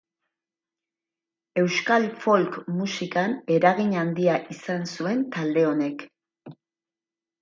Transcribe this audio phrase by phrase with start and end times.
[1.63, 6.07] Euskal folk-musikan eragin handia izan zuen talde honek.